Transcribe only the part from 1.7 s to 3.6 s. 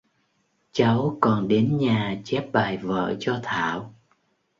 nhà chép bài vở cho